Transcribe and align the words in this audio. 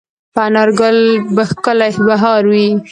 په 0.33 0.39
انارګل 0.47 0.97
به 1.35 1.43
ښکلی 1.49 1.91
بهار 2.07 2.43
وي 2.53 2.67